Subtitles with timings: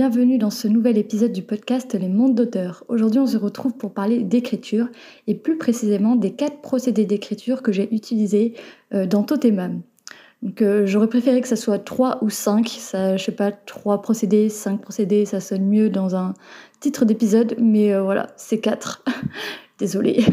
[0.00, 2.84] Bienvenue dans ce nouvel épisode du podcast Les mondes d'auteurs.
[2.88, 4.88] Aujourd'hui on se retrouve pour parler d'écriture
[5.26, 8.54] et plus précisément des quatre procédés d'écriture que j'ai utilisés
[8.94, 9.82] euh, dans Totemam.
[10.40, 14.00] Donc euh, j'aurais préféré que ça soit trois ou cinq, ça, je sais pas, trois
[14.00, 16.32] procédés, cinq procédés, ça sonne mieux dans un
[16.80, 19.04] titre d'épisode, mais euh, voilà, c'est quatre.
[19.78, 20.24] Désolée.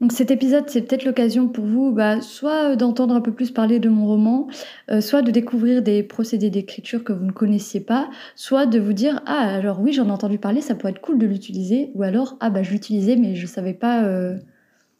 [0.00, 3.80] Donc cet épisode, c'est peut-être l'occasion pour vous, bah, soit d'entendre un peu plus parler
[3.80, 4.46] de mon roman,
[4.90, 8.92] euh, soit de découvrir des procédés d'écriture que vous ne connaissiez pas, soit de vous
[8.92, 12.04] dire ah alors oui j'en ai entendu parler, ça pourrait être cool de l'utiliser, ou
[12.04, 14.36] alors ah bah je l'utilisais mais je savais pas euh,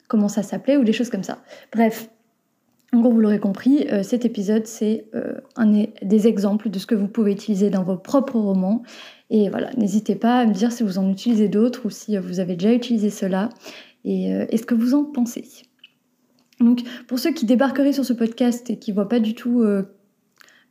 [0.08, 1.38] comment ça s'appelait ou des choses comme ça.
[1.72, 2.10] Bref,
[2.92, 5.04] en gros vous l'aurez compris, euh, cet épisode c'est
[5.54, 8.82] un des exemples de ce que vous pouvez utiliser dans vos propres romans.
[9.30, 12.40] Et voilà, n'hésitez pas à me dire si vous en utilisez d'autres ou si vous
[12.40, 13.50] avez déjà utilisé cela
[14.04, 15.44] et, euh, ce que vous en pensez?
[16.60, 19.82] Donc pour ceux qui débarqueraient sur ce podcast et qui voient pas du tout euh,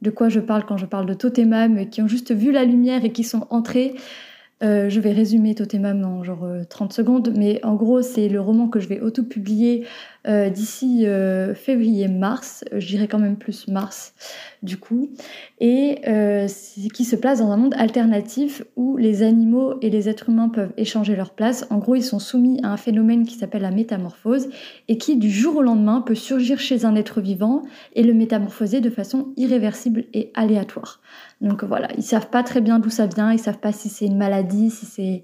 [0.01, 3.05] de quoi je parle quand je parle de Totemam, qui ont juste vu la lumière
[3.05, 3.95] et qui sont entrés,
[4.63, 8.67] euh, je vais résumer Totemam en genre 30 secondes, mais en gros c'est le roman
[8.67, 9.85] que je vais auto-publier
[10.27, 14.13] euh, d'ici euh, février-mars, je dirais quand même plus mars
[14.63, 15.09] du coup,
[15.59, 16.47] et euh,
[16.93, 20.73] qui se place dans un monde alternatif où les animaux et les êtres humains peuvent
[20.77, 21.65] échanger leur place.
[21.69, 24.49] En gros, ils sont soumis à un phénomène qui s'appelle la métamorphose
[24.87, 28.81] et qui du jour au lendemain peut surgir chez un être vivant et le métamorphoser
[28.81, 31.01] de façon irréversible et aléatoire.
[31.39, 34.05] Donc voilà, ils savent pas très bien d'où ça vient, ils savent pas si c'est
[34.05, 35.23] une maladie, si c'est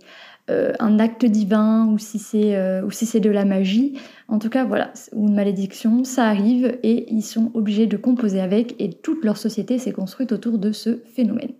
[0.49, 3.97] euh, un acte divin ou si c'est euh, ou si c'est de la magie.
[4.27, 8.41] En tout cas, voilà, ou une malédiction, ça arrive et ils sont obligés de composer
[8.41, 11.53] avec et toute leur société s'est construite autour de ce phénomène.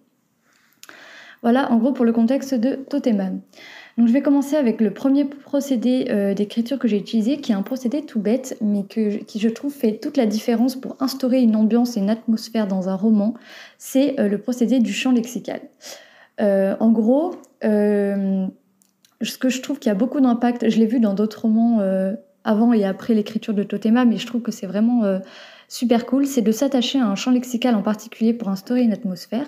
[1.43, 3.39] Voilà, en gros pour le contexte de Toteman.
[3.97, 7.55] Donc je vais commencer avec le premier procédé euh, d'écriture que j'ai utilisé, qui est
[7.55, 11.41] un procédé tout bête, mais que, qui je trouve fait toute la différence pour instaurer
[11.41, 13.33] une ambiance et une atmosphère dans un roman.
[13.77, 15.61] C'est le procédé du champ lexical.
[16.39, 17.35] en gros,
[19.23, 21.79] ce que je trouve qu'il y a beaucoup d'impact, je l'ai vu dans d'autres romans
[21.79, 22.13] euh,
[22.43, 25.19] avant et après l'écriture de Totema, mais je trouve que c'est vraiment euh,
[25.67, 29.47] super cool, c'est de s'attacher à un champ lexical en particulier pour instaurer une atmosphère.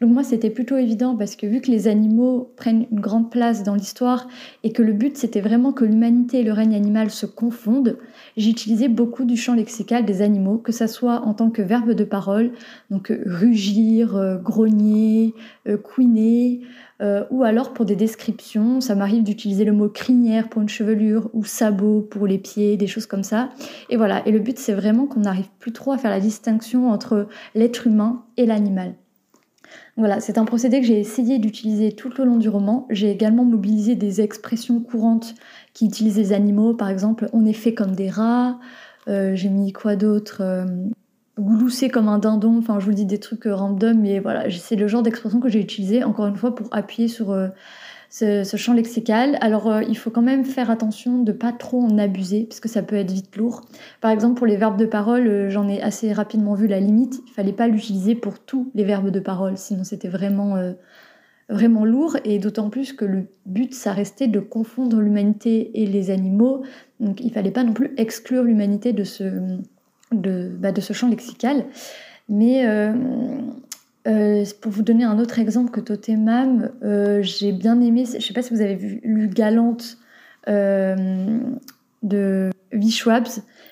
[0.00, 3.62] Donc moi c'était plutôt évident parce que vu que les animaux prennent une grande place
[3.62, 4.28] dans l'histoire
[4.62, 7.96] et que le but c'était vraiment que l'humanité et le règne animal se confondent,
[8.36, 11.92] j'ai utilisé beaucoup du champ lexical des animaux, que ça soit en tant que verbe
[11.92, 12.52] de parole,
[12.90, 15.34] donc euh, rugir, euh, grogner,
[15.68, 16.60] euh, couiner,
[17.30, 21.44] ou alors pour des descriptions, ça m'arrive d'utiliser le mot crinière pour une chevelure ou
[21.44, 23.50] sabot pour les pieds, des choses comme ça.
[23.88, 26.90] Et voilà, et le but c'est vraiment qu'on n'arrive plus trop à faire la distinction
[26.90, 28.94] entre l'être humain et l'animal.
[29.96, 32.86] Voilà, c'est un procédé que j'ai essayé d'utiliser tout au long du roman.
[32.90, 35.34] J'ai également mobilisé des expressions courantes
[35.74, 38.58] qui utilisent les animaux, par exemple on est fait comme des rats,
[39.08, 40.64] euh, j'ai mis quoi d'autre euh,
[41.92, 44.88] comme un dindon, enfin je vous dis des trucs euh, random, mais voilà, c'est le
[44.88, 47.32] genre d'expression que j'ai utilisé encore une fois pour appuyer sur
[48.10, 49.38] ce, champ lexical.
[49.40, 52.68] Alors euh, il faut quand même faire attention de pas trop en abuser parce que
[52.68, 53.62] ça peut être vite lourd.
[54.00, 57.20] Par exemple pour les verbes de parole, euh, j'en ai assez rapidement vu la limite.
[57.26, 60.72] Il fallait pas l'utiliser pour tous les verbes de parole, sinon c'était vraiment euh,
[61.50, 66.10] vraiment lourd et d'autant plus que le but ça restait de confondre l'humanité et les
[66.10, 66.62] animaux.
[67.00, 69.58] Donc il fallait pas non plus exclure l'humanité de ce
[70.12, 71.66] de, bah, de ce champ lexical.
[72.30, 72.66] Mais
[74.08, 78.20] euh, pour vous donner un autre exemple que Totemam, euh, j'ai bien aimé, je ne
[78.20, 79.98] sais pas si vous avez lu Galante
[80.48, 81.38] euh,
[82.02, 82.80] de V.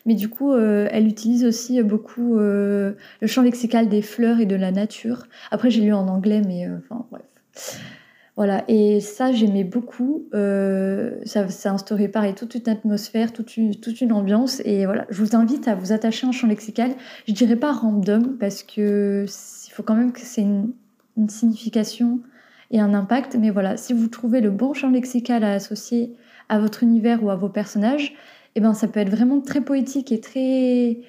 [0.05, 4.73] Mais du coup, elle utilise aussi beaucoup le champ lexical des fleurs et de la
[4.73, 5.27] nature.
[5.51, 7.81] Après, j'ai lu en anglais, mais enfin, bref.
[8.37, 10.29] Voilà, et ça, j'aimais beaucoup.
[10.33, 14.61] ça, ça instaurait pareil toute une atmosphère, toute une, ambiance.
[14.65, 16.93] Et voilà, je vous invite à vous attacher à un champ lexical.
[17.27, 19.27] Je dirais pas random, parce que
[19.77, 20.73] faut quand même que c'est une,
[21.29, 22.21] signification
[22.71, 23.37] et un impact.
[23.37, 26.15] Mais voilà, si vous trouvez le bon champ lexical à associer
[26.49, 28.15] à votre univers ou à vos personnages,
[28.55, 31.01] eh ben ça peut être vraiment très poétique et très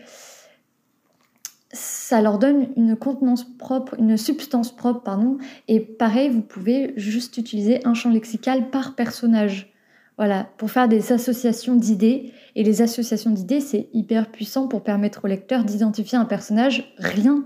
[1.71, 5.37] ça leur donne une contenance propre, une substance propre, pardon.
[5.67, 9.73] Et pareil, vous pouvez juste utiliser un champ lexical par personnage.
[10.17, 12.31] Voilà, pour faire des associations d'idées.
[12.55, 17.45] Et les associations d'idées, c'est hyper puissant pour permettre au lecteur d'identifier un personnage rien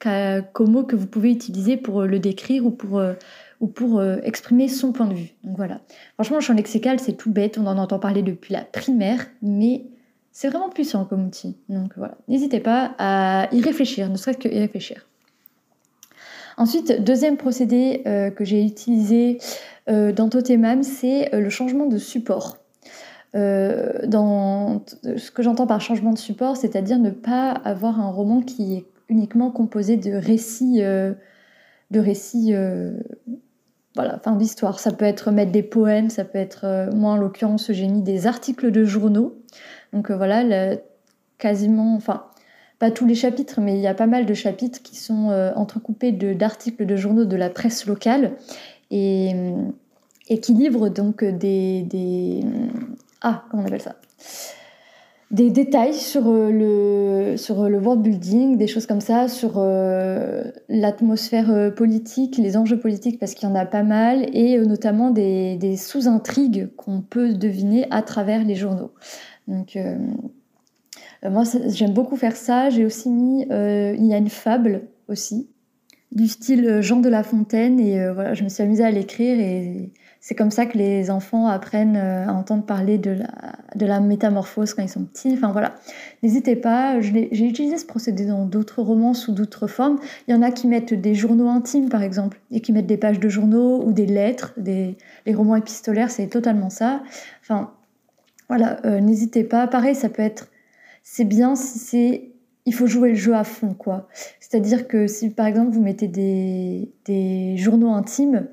[0.00, 3.02] qu'aux mots que vous pouvez utiliser pour le décrire ou pour,
[3.60, 5.30] ou pour exprimer son point de vue.
[5.44, 5.80] Donc voilà.
[6.14, 9.86] Franchement, le champ lexical, c'est tout bête, on en entend parler depuis la primaire, mais
[10.34, 11.56] c'est vraiment puissant comme outil.
[11.68, 15.06] Donc voilà, n'hésitez pas à y réfléchir, ne serait-ce qu'y réfléchir.
[16.56, 19.38] Ensuite, deuxième procédé euh, que j'ai utilisé
[19.88, 22.58] euh, dans Totemam, c'est euh, le changement de support.
[23.34, 28.74] dans ce que j'entends par changement de support, c'est-à-dire ne pas avoir un roman qui
[28.74, 32.52] est uniquement composé de récits, de récits,
[33.94, 34.78] voilà, fin d'histoire.
[34.78, 38.26] Ça peut être mettre des poèmes, ça peut être, moi en l'occurrence, j'ai mis des
[38.26, 39.36] articles de journaux.
[39.92, 40.76] Donc voilà,
[41.38, 42.24] quasiment, enfin,
[42.78, 45.52] pas tous les chapitres, mais il y a pas mal de chapitres qui sont euh,
[45.54, 48.32] entrecoupés d'articles de, journaux de la presse locale
[48.90, 49.32] et,
[50.28, 52.40] et qui livrent donc des, des,
[53.22, 53.96] ah comment on appelle ça?
[55.34, 60.44] Des détails sur euh, le, sur le world building, des choses comme ça, sur euh,
[60.68, 65.56] l'atmosphère politique, les enjeux politiques, parce qu'il y en a pas mal, et notamment des,
[65.56, 68.92] des sous-intrigues qu'on peut deviner à travers les journaux.
[69.48, 69.96] Donc, euh,
[71.28, 72.70] moi, j'aime beaucoup faire ça.
[72.70, 75.48] J'ai aussi mis, euh, il y a une fable aussi,
[76.12, 77.80] du style euh, Jean de La Fontaine.
[77.80, 79.36] Et voilà, je me suis amusée à l'écrire
[80.26, 83.14] c'est comme ça que les enfants apprennent à entendre parler de
[83.78, 85.34] la, métamorphose quand ils sont petits.
[85.34, 85.74] Enfin voilà,
[86.22, 86.98] n'hésitez pas.
[87.02, 89.98] J'ai utilisé ce procédé dans d'autres romans sous d'autres formes.
[90.26, 92.96] Il y en a qui mettent des journaux intimes, par exemple, et qui mettent des
[92.96, 94.54] pages de journaux ou des lettres.
[94.56, 97.02] Les romans épistolaires, c'est totalement ça.
[97.42, 97.72] Enfin,
[98.48, 99.66] voilà, n'hésitez pas.
[99.66, 100.48] Pareil, ça peut être
[101.02, 102.30] c'est bien si c'est
[102.64, 104.08] il faut jouer le jeu à fond quoi.
[104.40, 108.46] C'est-à-dire que si par exemple vous mettez des journaux intimes,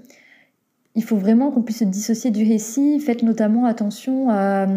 [0.96, 3.00] il faut vraiment qu'on puisse se dissocier du récit.
[3.00, 4.68] Faites notamment attention à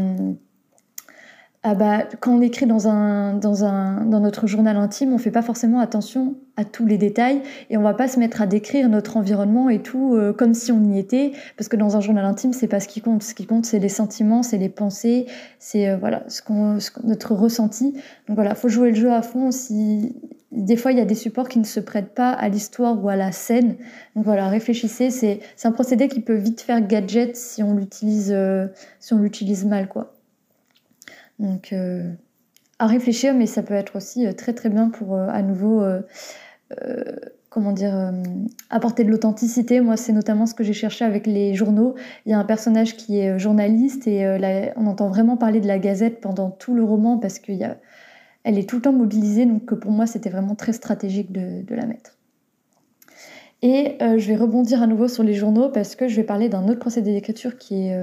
[1.66, 5.30] ah bah, quand on écrit dans, un, dans, un, dans notre journal intime, on fait
[5.30, 7.40] pas forcément attention à tous les détails
[7.70, 10.72] et on va pas se mettre à décrire notre environnement et tout euh, comme si
[10.72, 13.22] on y était, parce que dans un journal intime, c'est pas ce qui compte.
[13.22, 15.24] Ce qui compte, c'est les sentiments, c'est les pensées,
[15.58, 16.42] c'est euh, voilà ce
[17.02, 17.94] notre ressenti.
[18.28, 19.50] Donc voilà, faut jouer le jeu à fond.
[19.50, 20.14] Si
[20.54, 23.08] des fois il y a des supports qui ne se prêtent pas à l'histoire ou
[23.08, 23.76] à la scène,
[24.14, 25.10] donc voilà, réfléchissez.
[25.10, 28.68] C'est, un procédé qui peut vite faire gadget si on l'utilise euh,
[29.00, 29.14] si
[29.66, 30.14] mal quoi.
[31.40, 32.12] Donc, euh,
[32.78, 35.84] à réfléchir, mais ça peut être aussi euh, très très bien pour à nouveau,
[37.50, 38.12] comment dire,
[38.70, 39.80] apporter de l'authenticité.
[39.80, 41.94] Moi, c'est notamment ce que j'ai cherché avec les journaux.
[42.26, 45.78] Il y a un personnage qui est journaliste et on entend vraiment parler de la
[45.78, 47.38] Gazette pendant tout le roman parce
[48.44, 49.46] qu'elle est tout le temps mobilisée.
[49.46, 52.16] Donc, pour moi, c'était vraiment très stratégique de, la mettre.
[53.62, 56.68] Et je vais rebondir à nouveau sur les journaux parce que je vais parler d'un
[56.68, 57.96] autre procédé d'écriture qui est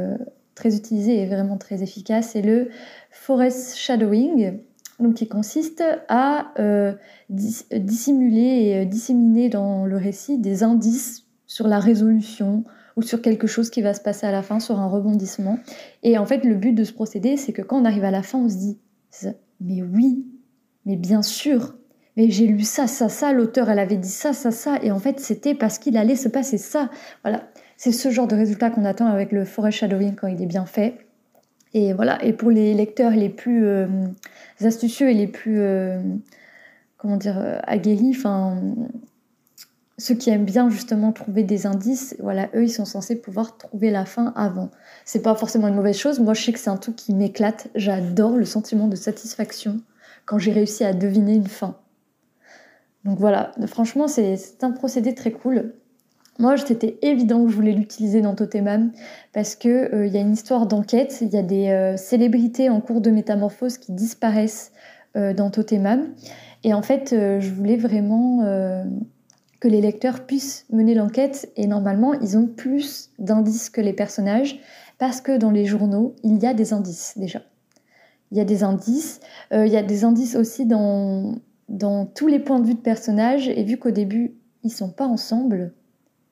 [0.55, 2.69] très utilisé et vraiment très efficace, c'est le
[3.09, 4.59] forest shadowing,
[4.99, 6.93] donc qui consiste à euh,
[7.29, 12.63] dissimuler et euh, disséminer dans le récit des indices sur la résolution
[12.95, 15.57] ou sur quelque chose qui va se passer à la fin, sur un rebondissement.
[16.03, 18.21] Et en fait, le but de ce procédé, c'est que quand on arrive à la
[18.21, 18.77] fin, on se dit
[19.59, 20.25] mais oui,
[20.85, 21.75] mais bien sûr,
[22.17, 24.99] mais j'ai lu ça, ça, ça, l'auteur, elle avait dit ça, ça, ça, et en
[24.99, 26.89] fait, c'était parce qu'il allait se passer ça.
[27.23, 27.43] Voilà,
[27.77, 30.65] c'est ce genre de résultat qu'on attend avec le forest shadowing quand il est bien
[30.65, 30.95] fait.
[31.73, 33.87] Et voilà, et pour les lecteurs les plus euh,
[34.61, 36.01] astucieux et les plus, euh,
[36.97, 38.61] comment dire, euh, aguerris, enfin,
[39.97, 43.89] ceux qui aiment bien justement trouver des indices, voilà, eux, ils sont censés pouvoir trouver
[43.89, 44.69] la fin avant.
[45.05, 46.19] C'est pas forcément une mauvaise chose.
[46.19, 47.69] Moi, je sais que c'est un truc qui m'éclate.
[47.75, 49.79] J'adore le sentiment de satisfaction
[50.25, 51.77] quand j'ai réussi à deviner une fin.
[53.05, 55.73] Donc voilà, franchement, c'est un procédé très cool.
[56.39, 58.91] Moi, c'était évident que je voulais l'utiliser dans Totemam
[59.33, 62.69] parce qu'il euh, il y a une histoire d'enquête, il y a des euh, célébrités
[62.69, 64.71] en cours de métamorphose qui disparaissent
[65.17, 66.07] euh, dans Totemam.
[66.63, 68.43] Et en fait, je voulais vraiment
[69.59, 74.59] que les lecteurs puissent mener l'enquête et normalement, ils ont plus d'indices que les personnages
[74.99, 77.41] parce que dans les journaux, il y a des indices déjà.
[78.31, 79.19] Il y a des indices.
[79.51, 81.35] il y a des indices aussi dans,
[81.67, 85.05] dans tous les points de vue de personnages et vu qu'au début, ils sont pas
[85.05, 85.73] ensemble,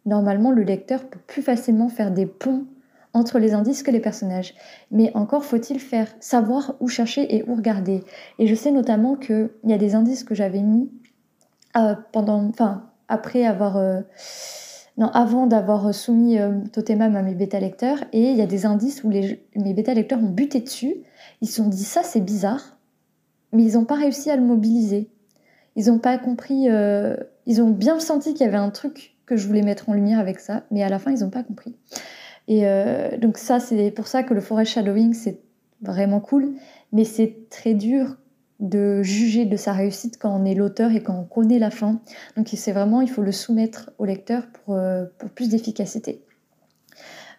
[0.06, 2.66] normalement le lecteur peut plus facilement faire des ponts
[3.14, 4.54] entre les indices que les personnages.
[4.92, 8.04] Mais encore faut-il faire savoir où chercher et où regarder.
[8.38, 10.92] Et je sais notamment qu'il y a des indices que j'avais mis
[11.78, 14.02] euh, pendant, enfin, après avoir, euh,
[14.98, 18.66] non, avant d'avoir soumis euh, Totemam à mes bêta lecteurs, et il y a des
[18.66, 20.96] indices où mes bêta lecteurs ont buté dessus.
[21.42, 22.78] Ils se sont dit ça c'est bizarre,
[23.54, 25.10] mais ils n'ont pas réussi à le mobiliser.
[25.76, 26.68] Ils n'ont pas compris,
[27.46, 30.20] ils ont bien senti qu'il y avait un truc que je voulais mettre en lumière
[30.20, 31.76] avec ça, mais à la fin, ils n'ont pas compris.
[32.48, 35.40] Et euh, donc ça, c'est pour ça que le forest shadowing, c'est
[35.82, 36.56] vraiment cool,
[36.92, 38.18] mais c'est très dur
[38.60, 42.02] de juger de sa réussite quand on est l'auteur et quand on connaît la fin.
[42.36, 46.24] Donc c'est vraiment, il faut le soumettre au lecteur pour, euh, pour plus d'efficacité.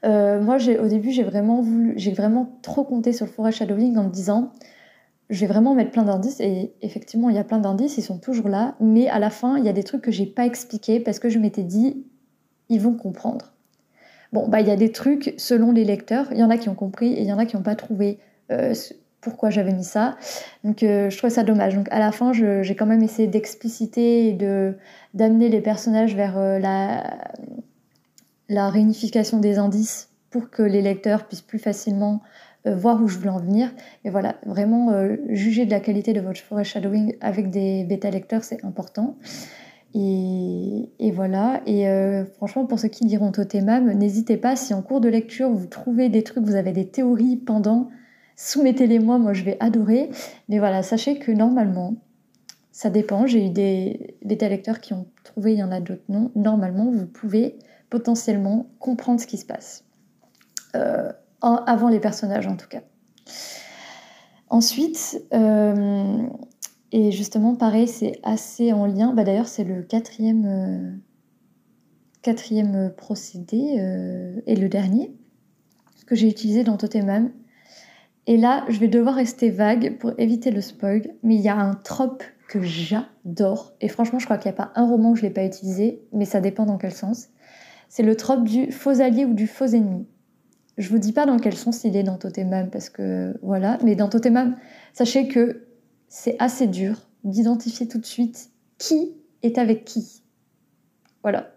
[0.05, 4.53] Euh, moi, au début, j'ai vraiment trop compté sur le forest shadowing en me disant,
[5.29, 6.41] je vais vraiment mettre plein d'indices.
[6.41, 8.77] Et effectivement, il y a plein d'indices, ils sont toujours là.
[8.81, 11.29] Mais à la fin, il y a des trucs que j'ai pas expliqués parce que
[11.29, 12.05] je m'étais dit,
[12.69, 13.53] ils vont comprendre.
[14.33, 16.29] Bon, bah, il y a des trucs selon les lecteurs.
[16.33, 17.75] Il y en a qui ont compris et il y en a qui n'ont pas
[17.75, 18.19] trouvé
[18.51, 18.75] euh,
[19.21, 20.17] pourquoi j'avais mis ça.
[20.65, 21.75] Donc, euh, je trouvais ça dommage.
[21.75, 24.33] Donc, à la fin, j'ai quand même essayé d'expliciter et
[25.15, 27.19] d'amener les personnages vers la,
[28.51, 32.21] la réunification des indices pour que les lecteurs puissent plus facilement
[32.67, 33.73] voir où je voulais en venir.
[34.05, 34.93] Et voilà, vraiment,
[35.31, 39.17] juger de la qualité de votre forest shadowing avec des bêta lecteurs, c'est important.
[39.95, 41.63] Et, voilà.
[41.67, 45.51] Et euh, franchement, pour ceux qui liront Totemam, n'hésitez pas, si en cours de lecture
[45.51, 47.89] vous trouvez des trucs, vous avez des théories pendant,
[48.37, 50.11] soumettez-les moi, moi je vais adorer.
[50.49, 51.97] Mais voilà, sachez que normalement,
[52.73, 53.27] ça dépend.
[53.27, 56.31] J'ai eu des bêta-lecteurs qui ont trouvé, il y en a d'autres non.
[56.37, 57.59] Normalement, vous pouvez
[57.91, 59.85] potentiellement comprendre ce qui se passe.
[60.75, 62.83] Euh, avant les personnages en tout cas.
[64.49, 66.19] Ensuite, euh,
[66.93, 69.15] et justement, pareil, c'est assez en lien.
[69.15, 70.93] Bah, D'ailleurs, c'est le quatrième, euh,
[72.23, 75.15] quatrième procédé et le dernier
[76.11, 77.31] que j'ai utilisé dans Totemam.
[78.27, 81.57] Et là, je vais devoir rester vague pour éviter le spoil, mais il y a
[81.57, 83.73] un trope que j'adore.
[83.81, 85.45] Et franchement, je crois qu'il n'y a pas un roman où je ne l'ai pas
[85.45, 87.29] utilisé, mais ça dépend dans quel sens.
[87.91, 90.07] C'est le trope du faux allié ou du faux ennemi.
[90.79, 93.97] Je vous dis pas dans quel sens il est dans Totemam, parce que voilà, mais
[93.97, 94.57] dans Totemam,
[94.93, 95.67] sachez que
[96.07, 100.23] c'est assez dur d'identifier tout de suite qui est avec qui.
[101.23, 101.51] Voilà.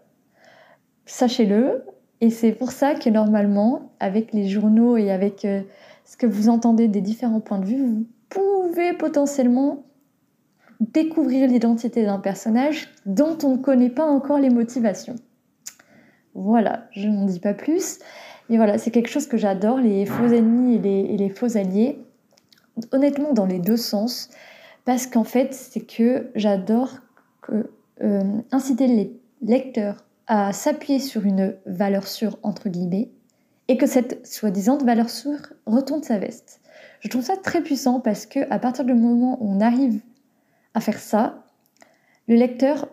[1.06, 1.84] Sachez-le.
[2.20, 5.62] Et c'est pour ça que normalement, avec les journaux et avec euh,
[6.04, 9.84] ce que vous entendez des différents points de vue, vous pouvez potentiellement
[10.80, 15.14] découvrir l'identité d'un personnage dont on ne connaît pas encore les motivations.
[16.34, 17.98] Voilà, je n'en dis pas plus.
[18.48, 21.98] Mais voilà, c'est quelque chose que j'adore, les faux ennemis et les faux alliés
[22.92, 24.30] honnêtement dans les deux sens,
[24.84, 26.98] parce qu'en fait, c'est que j'adore
[27.50, 33.10] euh, inciter les lecteurs à s'appuyer sur une valeur sûre, entre guillemets,
[33.68, 36.60] et que cette soi-disant valeur sûre retourne sa veste.
[37.00, 40.00] Je trouve ça très puissant parce que à partir du moment où on arrive
[40.74, 41.44] à faire ça,
[42.26, 42.88] le lecteur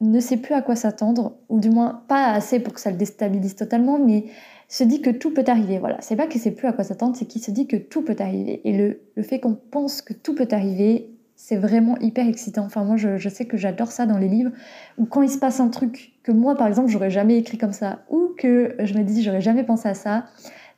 [0.00, 2.96] ne sait plus à quoi s'attendre, ou du moins pas assez pour que ça le
[2.96, 4.26] déstabilise totalement, mais
[4.68, 5.78] se dit que tout peut arriver.
[5.78, 8.02] Voilà, c'est pas qu'il sait plus à quoi s'attendre, c'est qu'il se dit que tout
[8.02, 8.60] peut arriver.
[8.64, 8.76] Et
[9.16, 12.64] le, fait qu'on pense que tout peut arriver, c'est vraiment hyper excitant.
[12.64, 14.52] Enfin, moi, je, sais que j'adore ça dans les livres,
[14.98, 17.72] ou quand il se passe un truc que moi, par exemple, j'aurais jamais écrit comme
[17.72, 20.26] ça, ou que je me dis, j'aurais jamais pensé à ça,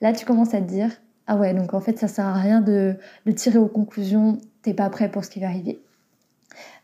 [0.00, 0.90] là, tu commences à te dire,
[1.26, 2.94] ah ouais, donc en fait, ça sert à rien de,
[3.26, 5.80] de tirer aux conclusions, t'es pas prêt pour ce qui va arriver.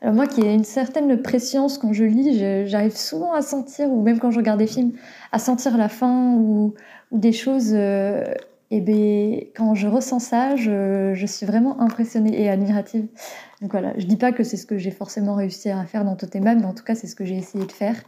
[0.00, 4.02] Alors moi qui ai une certaine préscience quand je lis, j'arrive souvent à sentir, ou
[4.02, 4.92] même quand je regarde des films,
[5.32, 6.74] à sentir la fin ou,
[7.12, 7.70] des choses.
[7.72, 8.24] Euh,
[8.70, 13.06] et ben, quand je ressens ça, je, suis vraiment impressionnée et admirative.
[13.62, 16.16] Donc voilà, je dis pas que c'est ce que j'ai forcément réussi à faire dans
[16.16, 18.02] Totemam, mais en tout cas c'est ce que j'ai essayé de faire.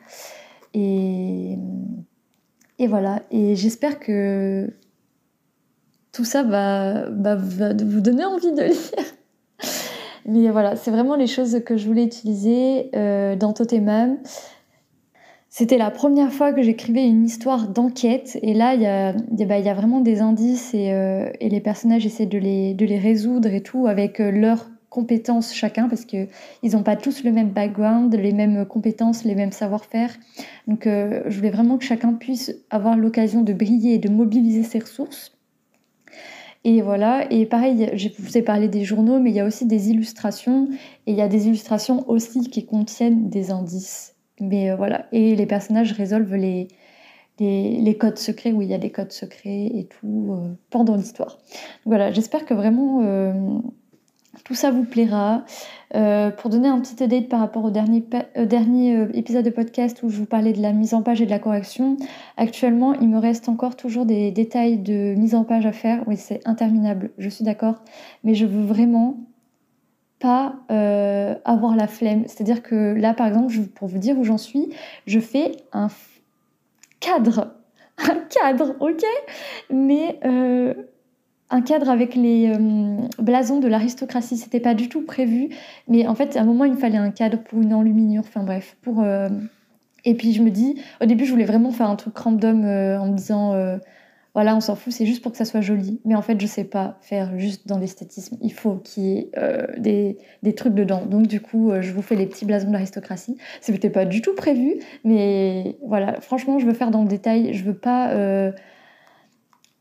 [0.75, 1.57] Et,
[2.87, 4.73] voilà, et j'espère que
[6.13, 9.05] tout ça va vous donner envie de lire.
[10.29, 14.19] Mais voilà, c'est vraiment les choses que je voulais utiliser euh, dans Totemam.
[15.49, 19.15] C'était la première fois que j'écrivais une histoire d'enquête et là il y a,
[19.47, 23.49] bah, vraiment des indices et, euh, et, les personnages essaient de les, de les résoudre
[23.49, 26.29] et tout avec euh, leurs compétences chacun parce qu'ils
[26.73, 30.15] n'ont pas tous le même background, les mêmes compétences, les mêmes savoir-faire.
[30.67, 34.63] Donc euh, je voulais vraiment que chacun puisse avoir l'occasion de briller et de mobiliser
[34.63, 35.38] ses ressources.
[36.69, 39.65] Et voilà, et pareil, je vous ai parlé des journaux, mais il y a aussi
[39.65, 40.69] des illustrations,
[41.07, 44.15] et il y a des illustrations aussi qui contiennent des indices.
[44.39, 46.69] Mais euh, voilà, et les personnages résolvent les,
[47.99, 51.39] codes secrets, où il y a des codes secrets et tout, euh, pendant l'histoire.
[51.87, 53.33] Voilà, j'espère que vraiment euh,
[54.45, 55.45] tout ça vous plaira.
[55.95, 58.05] Euh, pour donner un petit update par rapport au dernier,
[58.37, 61.27] dernier euh, épisode de podcast où je vous parlais de la mise en page et
[61.27, 61.97] de la correction,
[62.37, 66.03] actuellement il me reste encore toujours des détails de mise en page à faire.
[66.07, 67.77] Oui, c'est interminable, je suis d'accord,
[68.23, 69.19] mais je veux vraiment
[70.19, 72.25] pas euh, avoir la flemme.
[72.27, 74.69] C'est-à-dire que là, par exemple, pour vous dire où j'en suis,
[75.07, 75.89] je fais un
[77.01, 77.55] cadre.
[78.01, 79.03] Un cadre, ok?
[79.71, 80.21] Mais
[81.51, 84.37] un cadre avec les euh, blasons de l'aristocratie.
[84.37, 85.49] C'était pas du tout prévu,
[85.89, 88.25] mais en fait, à un moment, il me fallait un cadre pour une enluminure.
[88.27, 89.03] Enfin bref, pour.
[89.03, 89.29] Euh,
[90.05, 92.99] et puis je me dis, au début, je voulais vraiment faire un truc random euh,
[92.99, 93.79] en me disant,
[94.35, 96.01] voilà, on s'en fout, c'est juste pour que ça soit joli.
[96.05, 98.37] Mais en fait, je sais pas faire juste dans l'esthétisme.
[98.41, 99.31] Il faut qu'il y ait
[99.79, 101.05] des, des, trucs dedans.
[101.05, 103.37] Donc, du coup, je vous fais les petits blasons de l'aristocratie.
[103.61, 107.53] C'était pas du tout prévu, mais voilà, franchement, je veux faire dans le détail.
[107.53, 108.53] Je veux pas.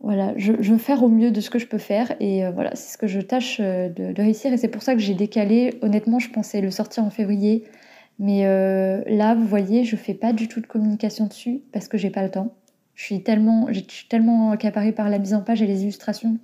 [0.02, 2.76] Euh, voilà, je, veux faire au mieux de ce que je peux faire et voilà,
[2.76, 5.74] c'est ce que je tâche de, de réussir et c'est pour ça que j'ai décalé.
[5.82, 7.66] Honnêtement, je pensais le sortir en février,
[8.20, 8.44] mais
[9.08, 12.24] là, vous voyez, je fais pas du tout de communication dessus parce que j'ai pas
[12.24, 12.54] le temps.
[12.94, 16.38] Je suis tellement, je suis tellement accaparée par la mise en page et les illustrations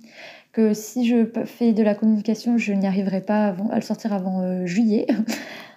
[0.54, 4.40] que si je fais de la communication, je n'y arriverai pas à le sortir avant
[4.40, 5.06] euh, juillet.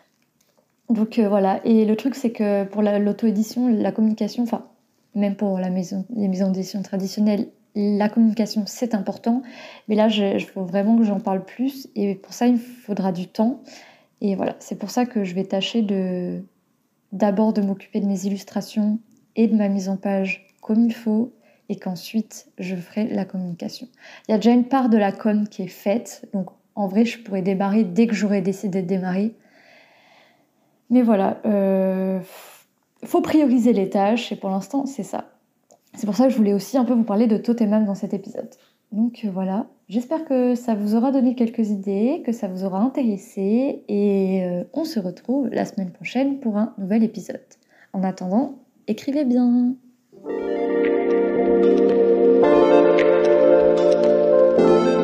[0.90, 4.68] Donc euh, voilà, et le truc c'est que pour l'auto-édition, la, communication, enfin
[5.16, 9.44] même pour la maison, les maisons d'édition traditionnelles, la communication c'est important,
[9.88, 13.28] mais là il faut vraiment que j'en parle plus et pour ça il faudra du
[13.28, 13.62] temps.
[14.20, 16.42] Et voilà, c'est pour ça que je vais tâcher de
[17.12, 19.00] d'abord de m'occuper de mes illustrations
[19.36, 21.34] et de ma mise en page comme il faut
[21.70, 23.88] et qu'ensuite je ferai la communication.
[24.28, 27.06] Il y a déjà une part de la com qui est faite, donc en vrai
[27.06, 29.36] je pourrais démarrer dès que j'aurais décidé de démarrer.
[30.90, 32.20] Mais voilà, euh,
[33.04, 35.37] faut prioriser les tâches et pour l'instant c'est ça.
[35.98, 38.14] C'est pour ça que je voulais aussi un peu vous parler de Totemam dans cet
[38.14, 38.50] épisode.
[38.92, 42.80] Donc euh, voilà, j'espère que ça vous aura donné quelques idées, que ça vous aura
[42.80, 47.42] intéressé et euh, on se retrouve la semaine prochaine pour un nouvel épisode.
[47.94, 49.74] En attendant, écrivez bien.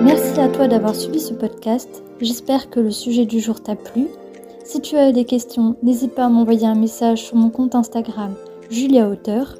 [0.03, 2.03] Merci à toi d'avoir suivi ce podcast.
[2.21, 4.05] J'espère que le sujet du jour t'a plu.
[4.63, 8.35] Si tu as des questions, n'hésite pas à m'envoyer un message sur mon compte Instagram
[8.69, 9.57] Julia Auteur.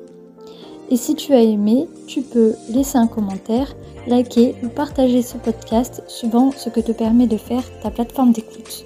[0.94, 6.04] Et si tu as aimé, tu peux laisser un commentaire, liker ou partager ce podcast
[6.06, 8.86] suivant ce que te permet de faire ta plateforme d'écoute.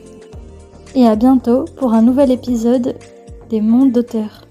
[0.95, 2.95] Et à bientôt pour un nouvel épisode
[3.49, 4.46] des mondes d'auteurs.